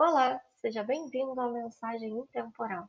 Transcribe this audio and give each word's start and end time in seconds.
Olá, 0.00 0.40
seja 0.60 0.84
bem-vindo 0.84 1.40
à 1.40 1.50
Mensagem 1.50 2.10
Intemporal. 2.20 2.88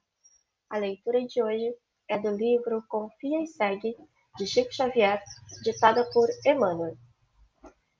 A 0.70 0.78
leitura 0.78 1.26
de 1.26 1.42
hoje 1.42 1.76
é 2.08 2.20
do 2.20 2.30
livro 2.30 2.86
Confia 2.88 3.42
e 3.42 3.48
Segue, 3.48 3.98
de 4.38 4.46
Chico 4.46 4.72
Xavier, 4.72 5.20
ditada 5.64 6.08
por 6.14 6.30
Emmanuel. 6.46 6.96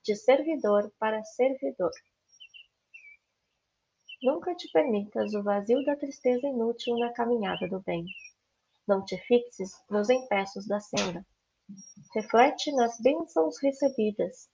De 0.04 0.16
servidor 0.16 0.94
para 1.00 1.24
servidor. 1.24 1.90
Nunca 4.22 4.54
te 4.54 4.72
permitas 4.72 5.34
o 5.34 5.42
vazio 5.42 5.84
da 5.86 5.96
tristeza 5.96 6.46
inútil 6.46 6.96
na 7.00 7.12
caminhada 7.12 7.68
do 7.68 7.80
bem. 7.80 8.06
Não 8.88 9.04
te 9.04 9.18
fixes 9.18 9.72
nos 9.90 10.08
empeços 10.12 10.68
da 10.68 10.80
senda. 10.80 11.26
Reflete 12.14 12.72
nas 12.74 12.96
bênçãos 13.02 13.58
recebidas 13.60 14.48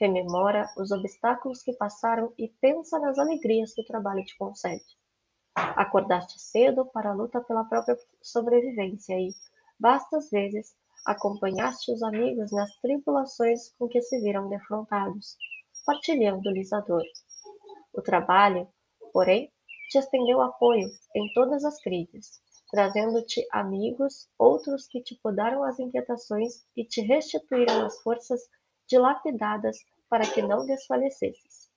Rememora 0.00 0.68
os 0.76 0.90
obstáculos 0.90 1.62
que 1.62 1.72
passaram 1.72 2.32
e 2.36 2.48
pensa 2.60 2.98
nas 2.98 3.18
alegrias 3.18 3.72
que 3.72 3.82
o 3.82 3.86
trabalho 3.86 4.24
te 4.24 4.36
concede. 4.36 4.84
Acordaste 5.54 6.40
cedo 6.40 6.84
para 6.86 7.10
a 7.10 7.14
luta 7.14 7.40
pela 7.40 7.64
própria 7.64 7.96
sobrevivência 8.20 9.14
e, 9.14 9.30
bastas 9.78 10.30
vezes, 10.30 10.74
acompanhaste 11.06 11.92
os 11.92 12.02
amigos 12.02 12.50
nas 12.50 12.74
tribulações 12.80 13.70
com 13.78 13.86
que 13.86 14.02
se 14.02 14.20
viram 14.20 14.48
defrontados, 14.48 15.36
partilhando-lhes 15.86 16.72
a 16.72 16.80
dor. 16.80 17.04
O 17.92 18.02
trabalho, 18.02 18.66
porém, 19.12 19.52
te 19.90 19.98
estendeu 19.98 20.40
apoio 20.40 20.88
em 21.14 21.32
todas 21.34 21.64
as 21.64 21.80
crises, 21.80 22.40
trazendo-te 22.68 23.46
amigos, 23.52 24.28
outros 24.36 24.88
que 24.88 25.00
te 25.00 25.14
podaram 25.22 25.62
as 25.62 25.78
inquietações 25.78 26.66
e 26.76 26.84
te 26.84 27.00
restituíram 27.00 27.86
as 27.86 28.02
forças 28.02 28.40
dilapidadas 28.88 29.78
para 30.08 30.26
que 30.26 30.42
não 30.42 30.66
desfalecesses. 30.66 31.70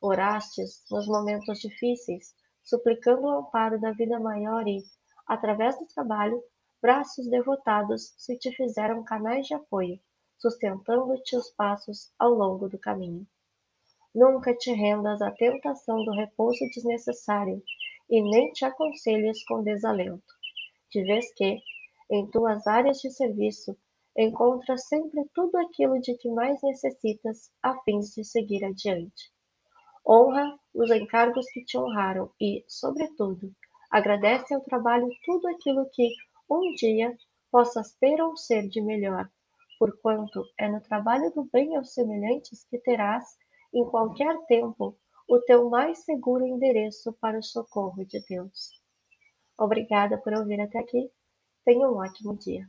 Orastes 0.00 0.84
nos 0.90 1.06
momentos 1.06 1.60
difíceis, 1.60 2.34
suplicando 2.62 3.22
o 3.22 3.38
amparo 3.38 3.80
da 3.80 3.92
vida 3.92 4.18
maior 4.18 4.66
e, 4.66 4.82
através 5.26 5.78
do 5.78 5.86
trabalho, 5.86 6.42
braços 6.82 7.28
devotados 7.28 8.14
se 8.18 8.36
te 8.36 8.50
fizeram 8.52 9.02
canais 9.04 9.46
de 9.46 9.54
apoio, 9.54 9.98
sustentando-te 10.38 11.36
os 11.36 11.50
passos 11.50 12.12
ao 12.18 12.30
longo 12.30 12.68
do 12.68 12.78
caminho. 12.78 13.26
Nunca 14.14 14.54
te 14.54 14.72
rendas 14.72 15.22
à 15.22 15.30
tentação 15.30 16.04
do 16.04 16.12
repouso 16.12 16.64
desnecessário 16.74 17.62
e 18.10 18.22
nem 18.22 18.52
te 18.52 18.64
aconselhes 18.64 19.44
com 19.46 19.62
desalento, 19.62 20.34
de 20.90 21.02
vez 21.02 21.32
que, 21.34 21.60
em 22.10 22.26
tuas 22.30 22.66
áreas 22.66 22.98
de 23.00 23.10
serviço, 23.10 23.76
Encontra 24.16 24.76
sempre 24.78 25.28
tudo 25.34 25.56
aquilo 25.56 26.00
de 26.00 26.16
que 26.16 26.28
mais 26.30 26.62
necessitas 26.62 27.50
a 27.60 27.76
fim 27.82 27.98
de 27.98 28.24
seguir 28.24 28.64
adiante. 28.64 29.32
Honra 30.06 30.56
os 30.72 30.90
encargos 30.90 31.46
que 31.50 31.64
te 31.64 31.76
honraram 31.76 32.30
e, 32.40 32.64
sobretudo, 32.68 33.52
agradece 33.90 34.54
ao 34.54 34.60
trabalho 34.60 35.08
tudo 35.24 35.48
aquilo 35.48 35.88
que, 35.92 36.10
um 36.48 36.74
dia, 36.74 37.16
possas 37.50 37.92
ter 37.94 38.20
ou 38.20 38.36
ser 38.36 38.68
de 38.68 38.80
melhor, 38.80 39.28
porquanto 39.78 40.44
é 40.58 40.68
no 40.68 40.80
trabalho 40.80 41.32
do 41.32 41.44
bem 41.52 41.76
aos 41.76 41.92
semelhantes 41.92 42.64
que 42.70 42.78
terás, 42.78 43.24
em 43.72 43.84
qualquer 43.84 44.36
tempo, 44.46 44.96
o 45.28 45.40
teu 45.40 45.68
mais 45.70 46.04
seguro 46.04 46.46
endereço 46.46 47.12
para 47.14 47.38
o 47.38 47.42
socorro 47.42 48.04
de 48.04 48.20
Deus. 48.28 48.80
Obrigada 49.58 50.18
por 50.18 50.34
ouvir 50.34 50.60
até 50.60 50.78
aqui. 50.78 51.10
Tenha 51.64 51.88
um 51.88 51.96
ótimo 51.96 52.36
dia. 52.36 52.68